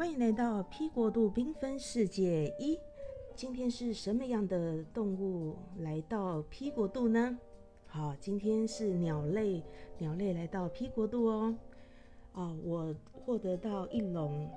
[0.00, 2.78] 欢迎来到 P 国度缤纷世界一。
[3.36, 7.38] 今天是什么样的动物来到 P 国度呢？
[7.84, 9.62] 好，今天是鸟类，
[9.98, 11.54] 鸟类来到 P 国度哦。
[12.32, 14.48] 哦，我获得到一笼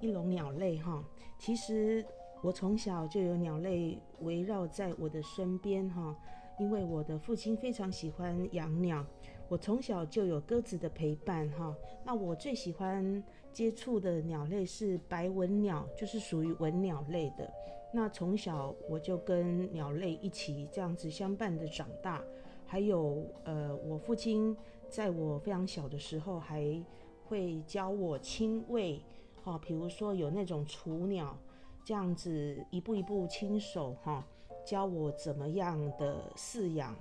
[0.00, 1.04] 一笼鸟类哈。
[1.38, 2.02] 其实
[2.40, 6.16] 我从小就有鸟类围绕在我的身边哈，
[6.58, 9.04] 因为我的父亲非常喜欢养鸟。
[9.46, 13.22] 我从小就有鸽子的陪伴哈，那我最喜欢
[13.54, 17.48] 接触的鸟类是白文鸟，就是属于文鸟类的。
[17.92, 22.20] 那从小我就跟鸟类一起这样子相伴的长大，
[22.66, 24.54] 还有呃，我父亲
[24.88, 26.84] 在我非常小的时候还
[27.24, 29.00] 会教我亲喂，
[29.44, 31.38] 哈，比如说有那种雏鸟，
[31.84, 34.26] 这样子一步一步亲手哈，
[34.66, 36.96] 教我怎么样的饲养。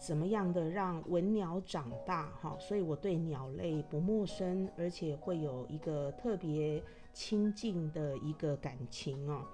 [0.00, 2.56] 怎么样的让文鸟长大哈？
[2.58, 6.82] 所以我对鸟类不陌生，而且会有一个特别
[7.12, 9.44] 亲近的一个感情哦。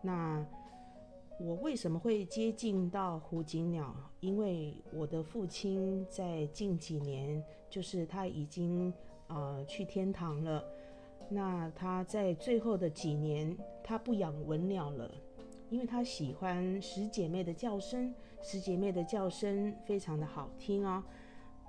[0.00, 0.46] 那
[1.40, 3.92] 我为什么会接近到胡锦鸟？
[4.20, 8.94] 因为我的父亲在近几年，就是他已经
[9.26, 10.64] 呃去天堂了。
[11.28, 15.10] 那他在最后的几年，他不养文鸟了。
[15.68, 18.14] 因为他喜欢十姐妹的叫声，
[18.48, 21.02] 十姐妹的叫声非常的好听哦。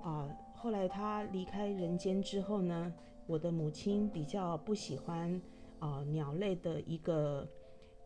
[0.00, 2.94] 啊，后来她离开人间之后呢，
[3.26, 5.42] 我的母亲比较不喜欢
[5.80, 7.48] 啊鸟类的一个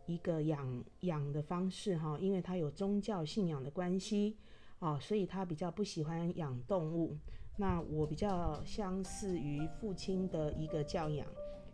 [0.06, 4.38] 一个养养的方式哈，因为她有宗教信仰的关系
[4.78, 7.14] 啊，所以她比较不喜欢养动物。
[7.58, 11.26] 那我比较相似于父亲的一个教养，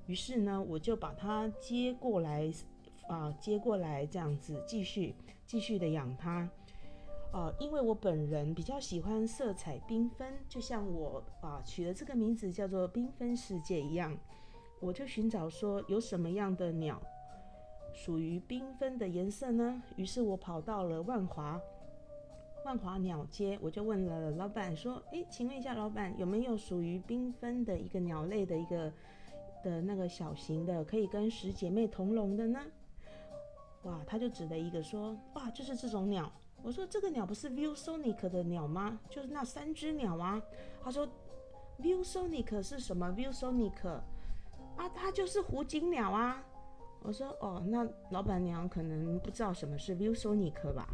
[0.07, 2.53] 于是呢，我就把他接过来。
[3.09, 5.15] 啊，接过来这样子继续
[5.47, 6.47] 继续的养它，
[7.33, 14.17] 呃，因为我本人比较喜欢色彩缤纷，就像我啊取的这个名字叫做缤纷世界一样，
[14.81, 17.01] 我就寻找说有什么样的鸟
[17.93, 19.83] 属于缤纷的颜色呢？
[19.97, 21.61] 于是我跑到了万华
[22.65, 28.93] 万华鸟街，我就问了老板说：“诶，请问一下老板，有没有属于缤纷的一个鸟类的一个
[29.63, 32.61] 的那个小型的，可以跟十姐妹同笼的呢？”
[33.85, 36.33] 哇，他就指了一个说，哇，就是这种鸟。
[36.63, 38.99] 我说这个鸟不是 ViewSonic 的鸟吗？
[39.09, 40.43] 就是那三只鸟啊。
[40.83, 41.09] 他说
[41.81, 43.87] ViewSonic 是什么？ViewSonic
[44.77, 46.45] 啊，它就是湖景鸟啊。
[47.03, 50.89] 我说哦，那老板娘可能不知道什么是 ViewSonic 吧？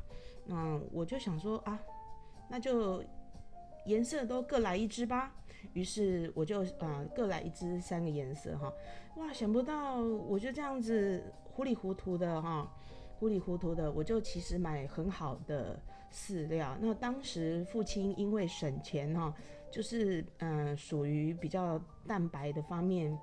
[0.46, 1.80] 嗯，我就想说啊，
[2.48, 3.02] 那就
[3.86, 5.32] 颜色都各来一只吧。
[5.72, 8.72] 于是我就啊各来一只，三个颜色哈。
[9.16, 11.24] 哇，想不到我就这样子。
[11.54, 12.68] 糊里糊涂的哈，
[13.24, 15.80] 糊里糊涂的，我就其实买很好的
[16.12, 16.76] 饲料。
[16.78, 19.34] 那当时父亲因为省钱哈，
[19.70, 23.18] 就是嗯属于比较蛋白的方面，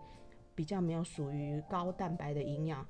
[0.56, 2.84] 比较没有属于高蛋白的营养，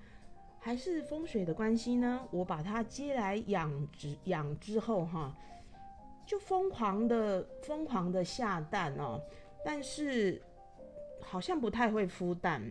[0.58, 2.26] 还是风水的关系呢？
[2.32, 5.36] 我把它接来养殖养之后哈，
[6.26, 9.22] 就疯狂的疯狂的下蛋哦，
[9.66, 10.42] 但是
[11.20, 12.64] 好像不太会孵蛋。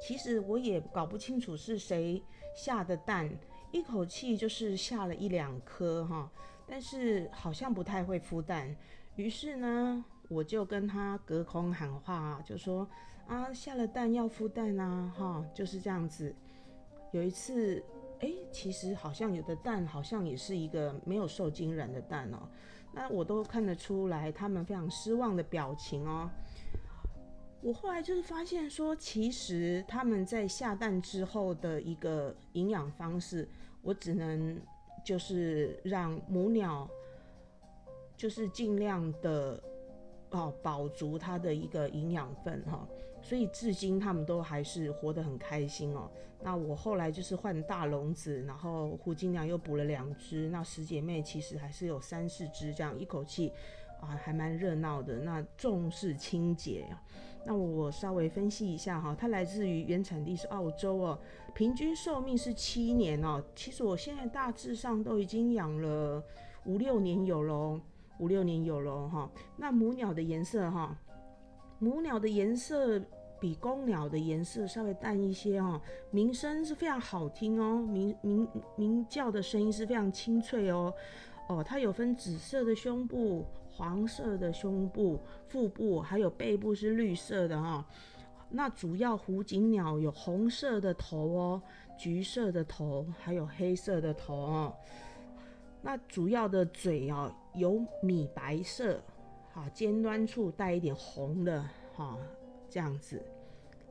[0.00, 2.22] 其实我也搞不清楚是谁
[2.62, 3.26] 下的蛋，
[3.72, 6.30] 一口气就是下了一两颗哈，
[6.66, 8.76] 但是好像不太会孵蛋。
[9.16, 12.86] 于是呢，我就跟他隔空喊话，就说
[13.26, 16.34] 啊，下了蛋要孵蛋啊，哈，就是这样子。
[17.12, 17.82] 有一次，
[18.20, 22.46] 哎，其实好像有的蛋好像也是一个没有受精卵的蛋哦，
[22.92, 26.30] 那我都看得出来他们非常失望的表情哦。
[27.62, 33.46] 我后来就是发现说，其实他们在下蛋之后的一个营养方式，
[33.82, 34.58] 我只能
[35.04, 36.88] 就是让母鸟
[38.16, 39.62] 就是尽量的
[40.30, 42.88] 哦保足它的一个营养分哈，
[43.20, 46.10] 所以至今他们都还是活得很开心哦。
[46.42, 53.52] 那我后来就是换大笼子，然后胡金娘又补了两只，那十姐妹其实还是有三四只这样，一口气
[54.00, 55.18] 啊还蛮热闹的。
[55.18, 56.86] 那重视清洁。
[57.44, 61.18] 那我稍微分析一下哈，它来自于原产地是澳洲哦，
[61.54, 63.42] 平均寿命是七年哦。
[63.54, 66.22] 其实我现在大致上都已经养了
[66.66, 67.80] 五六年有喽，
[68.18, 69.30] 五六年有喽哈。
[69.56, 70.96] 那母鸟的颜色哈，
[71.78, 73.00] 母鸟的颜色
[73.40, 78.46] 比公鸟的颜色稍微淡一些哈，鸣声是非常好听哦，鸣鸣
[78.76, 80.92] 鸣叫的声音是非常清脆哦。
[81.50, 83.44] 哦，它有分紫色的胸部。
[83.72, 85.18] 黄色的胸部、
[85.48, 87.82] 腹部，还有背部是绿色的哈。
[88.50, 91.62] 那主要湖景鸟有红色的头哦，
[91.96, 94.74] 橘色的头，还有黑色的头哦。
[95.80, 99.00] 那主要的嘴哦有米白色，
[99.54, 101.64] 哈，尖端处带一点红的
[101.94, 102.18] 哈，
[102.68, 103.22] 这样子。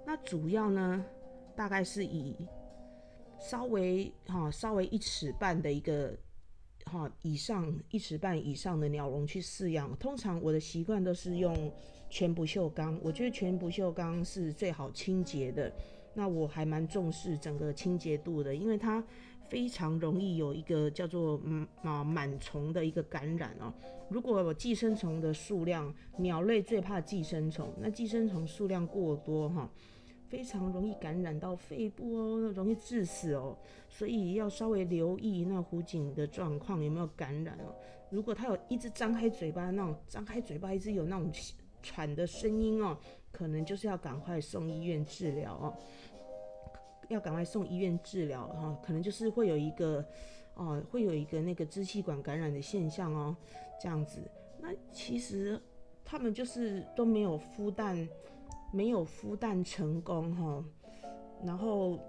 [0.05, 1.03] 那主要呢，
[1.55, 2.35] 大概是以
[3.39, 6.15] 稍微哈稍微一尺半的一个
[6.89, 9.95] 哈以上一尺半以上的鸟笼去饲养。
[9.97, 11.71] 通常我的习惯都是用
[12.09, 15.71] 全不锈钢，我觉得全不锈钢是最好清洁的。
[16.15, 19.01] 那我还蛮重视整个清洁度的，因为它
[19.47, 23.71] 非常容易有一个叫做嗯啊螨虫的一个感染哦。
[24.09, 29.69] 如果寄生虫的数量，鸟类最怕寄生虫，那寄生虫数量过多哈，
[30.29, 33.57] 非常容易感染到肺部哦，容易致死哦。
[33.89, 37.75] 所以要稍微留意那湖景的状况有没有感染哦。
[38.09, 41.31] 如果它有一直张开嘴巴那种，张开嘴巴一直有那种
[41.81, 42.97] 喘的声音哦，
[43.31, 45.73] 可能就是要赶快送医院治疗哦。
[47.09, 50.05] 要赶快送医院治疗哈，可能就是会有一个，
[50.53, 53.35] 哦，会有一个那个支气管感染的现象哦，
[53.81, 54.21] 这样子。
[54.59, 55.59] 那其实
[56.05, 58.07] 他们就是都没有孵蛋，
[58.71, 60.63] 没有孵蛋成功哈，
[61.43, 61.99] 然后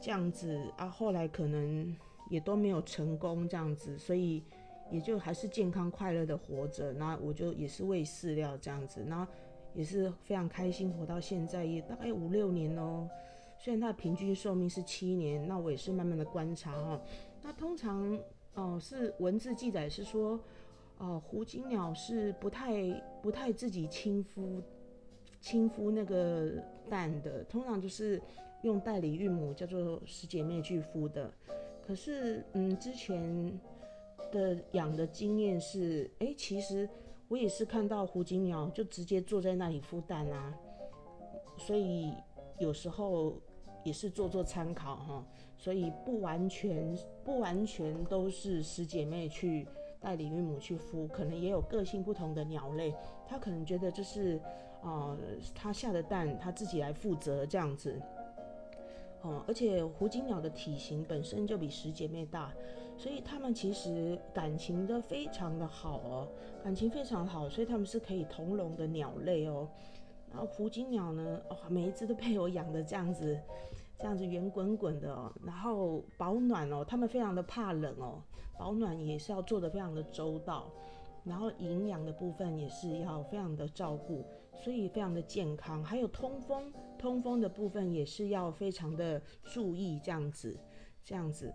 [0.00, 1.94] 这样子啊，后来可能
[2.28, 4.42] 也都没有成功这样子，所以
[4.90, 6.92] 也就还是健康快乐的活着。
[6.92, 9.26] 那我就也是喂饲料这样子，那
[9.74, 13.08] 也是非常开心活到现在，也大概五六年哦。
[13.58, 17.00] 虽然它的平均寿命是七年，那我也是慢慢的观察哈。
[17.42, 18.18] 那通常
[18.54, 20.38] 哦是文字记载是说，
[20.98, 22.90] 哦胡金鸟是不太
[23.22, 24.60] 不太自己亲孵
[25.46, 26.50] 亲孵那个
[26.90, 28.20] 蛋的，通常就是
[28.62, 31.32] 用代理孕母叫做十姐妹去孵的。
[31.86, 33.60] 可是嗯之前
[34.32, 36.88] 的养的经验是，哎其实
[37.28, 40.52] 我也是看到胡金鸟就直接坐在那里孵蛋啊，
[41.56, 42.12] 所以
[42.58, 43.40] 有时候。
[43.84, 45.24] 也是做做参考哈，
[45.56, 49.64] 所以不完全不完全都是十姐妹去
[50.00, 52.92] 代理孕母去孵，可能也有个性不同的鸟类，
[53.28, 54.40] 它可能觉得就是
[54.82, 55.16] 啊，
[55.54, 58.00] 它下的蛋它自己来负责这样子，
[59.22, 62.52] 哦，而且胡金鸟的体型本身就比十姐妹大，
[62.96, 66.28] 所以它们其实感情都非常的好哦，
[66.62, 69.68] 感情非常好，所以它们是可以同笼的鸟类哦。
[70.30, 73.38] 然后胡金鸟呢，哦，每一只都被我养的这样子。
[73.98, 78.20] 这样子圆滚滚的哦，然后保暖哦，它们非常的怕冷哦，
[78.58, 80.70] 保暖也是要做的非常的周到，
[81.26, 84.24] 然后营养的部分也是要非常的照顾，
[84.54, 85.82] 所以非常的健康。
[85.84, 90.56] 还有通风，通风的部分也是要非常的注意这样子，
[91.02, 91.52] 这样子。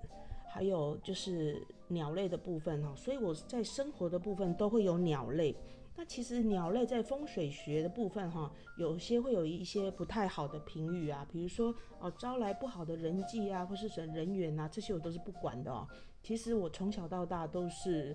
[0.53, 5.56] 还有就是鸟类的部分哈，所以我在生活的部分都会有鸟类。
[5.95, 15.88] 那其实鸟类在风水学的部分，哈，有些会有一些不太好的评语啊，比如说哦，招来不好的人际啊，或是人人缘啊，这些我都是不管的哦。
[16.21, 18.13] 其实我从小到大都是，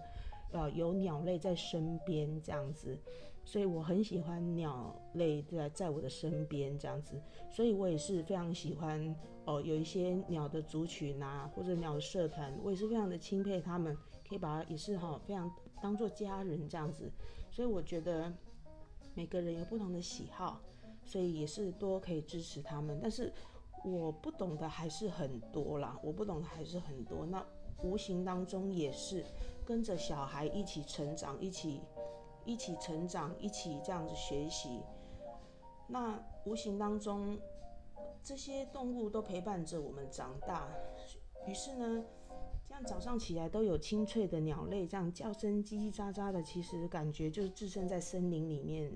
[0.52, 2.98] 呃，有鸟类在身边这样子，
[3.44, 7.20] 所以我很喜欢鸟类在在我的身边这样子，
[7.50, 9.14] 所以我也是非常喜欢
[9.44, 13.96] 哦，有一些鸟的族群啊，或者鸟的社团，我也是非常的钦佩他们，
[14.28, 15.50] 可以把它也是哈，非常
[15.80, 17.10] 当做家人这样子。
[17.50, 18.32] 所以我觉得
[19.14, 20.60] 每个人有不同的喜好，
[21.04, 22.98] 所以也是多可以支持他们。
[23.00, 23.32] 但是
[23.84, 27.24] 我不懂的还是很多啦，我不懂的还是很多。
[27.24, 27.44] 那
[27.82, 29.24] 无形当中也是
[29.64, 31.80] 跟着小孩一起成长，一起
[32.44, 34.82] 一起成长，一起这样子学习。
[35.88, 37.38] 那无形当中
[38.22, 40.68] 这些动物都陪伴着我们长大，
[41.46, 42.04] 于是呢。
[42.68, 48.92] 这样早上起来都有清脆的鸟类这样叫声叽叽喳喳的，其实感觉就是置身在森林里面，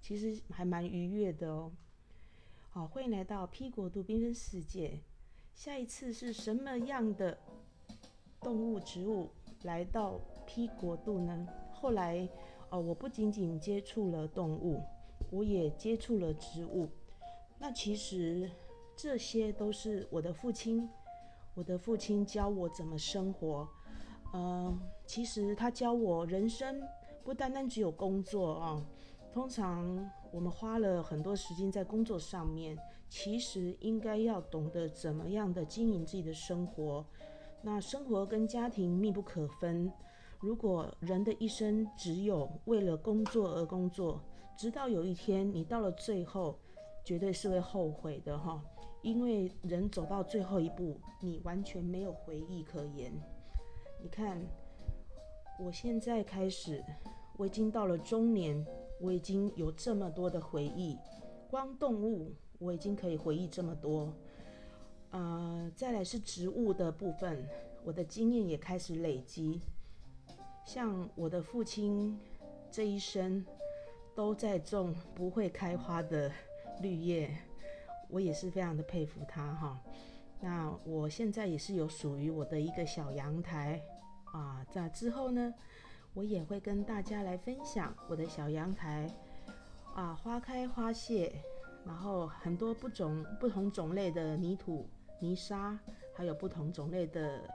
[0.00, 1.70] 其实还蛮愉悦的哦。
[2.70, 5.02] 好，欢迎来到 P 国度缤纷世界。
[5.54, 7.38] 下一次是什么样的
[8.40, 9.28] 动物植物
[9.62, 11.46] 来到 P 国度呢？
[11.72, 12.28] 后来
[12.70, 14.82] 哦，我不仅仅接触了动物，
[15.30, 16.88] 我也接触了植物。
[17.58, 18.50] 那其实
[18.96, 20.88] 这些都是我的父亲。
[21.54, 23.68] 我的父亲教我怎么生活，
[24.32, 26.80] 嗯，其实他教我人生
[27.24, 28.86] 不单单只有工作啊。
[29.32, 32.78] 通常我们花了很多时间在工作上面，
[33.08, 37.04] 其实应该要懂得怎么样的经营自己的生活。
[37.62, 39.92] 那生活跟家庭密不可分。
[40.38, 44.22] 如果人的一生只有为了工作而工作，
[44.56, 46.58] 直到有一天你到了最后，
[47.04, 48.62] 绝对是会后悔的哈。
[49.02, 53.12] 因为人走到最后一步，你完全没有回忆可言。
[54.02, 54.40] 你看，
[55.58, 56.82] 我现在开始，
[57.36, 58.64] 我已经到了中年，
[59.00, 60.96] 我已经有这么多的回忆。
[61.50, 64.14] 光动物，我已经可以回忆这么多。
[65.10, 67.46] 呃，再来是植物的部分，
[67.84, 69.60] 我的经验也开始累积。
[70.64, 72.18] 像我的父亲
[72.70, 73.44] 这一生
[74.14, 76.30] 都在种不会开花的
[76.80, 77.30] 绿叶。
[78.12, 79.80] 我也是非常的佩服他哈。
[80.40, 83.80] 那我现在也是有属于我的一个小阳台
[84.24, 85.54] 啊，在之后呢，
[86.12, 89.08] 我也会跟大家来分享我的小阳台
[89.94, 91.32] 啊，花开花谢，
[91.86, 94.88] 然后很多不种不同种类的泥土、
[95.20, 95.78] 泥沙，
[96.12, 97.48] 还有不同种类的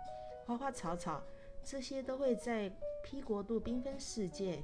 [0.45, 1.21] 花花草草，
[1.63, 2.71] 这些都会在
[3.03, 4.63] P 国度缤纷世界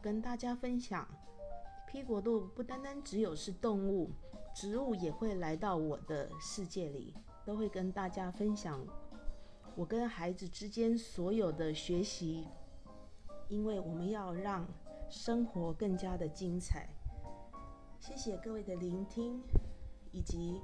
[0.00, 1.06] 跟大家分享。
[1.86, 4.10] P 国度不单单只有是动物，
[4.54, 7.14] 植物也会来到我的世界里。
[7.44, 8.84] 都会跟大家分享
[9.76, 12.48] 我跟孩子之间所有的学习，
[13.46, 14.66] 因为我们要让
[15.08, 16.88] 生活更加的精彩。
[18.00, 19.40] 谢谢各位的聆听，
[20.10, 20.60] 以及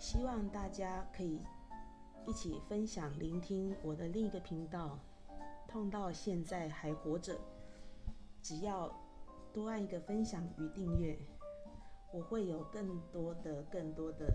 [0.00, 1.38] 希望大家可以
[2.26, 4.98] 一起分享、聆听我的另一个频道。
[5.68, 7.38] 痛到现在还活着，
[8.42, 8.90] 只要
[9.52, 11.16] 多按一个分享与订阅，
[12.12, 14.26] 我会有更多的、更多的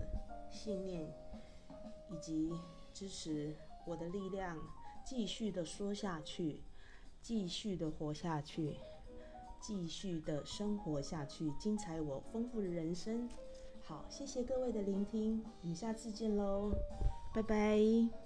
[0.50, 1.12] 信念。
[2.08, 2.52] 以及
[2.94, 3.52] 支持
[3.84, 4.56] 我的力量，
[5.04, 6.62] 继续的说下去，
[7.20, 8.76] 继续的活下去，
[9.60, 13.28] 继续的生活下去，精彩我丰富的人生。
[13.88, 16.72] 好，谢谢各位的聆听，我们下次见喽，
[17.32, 18.25] 拜拜。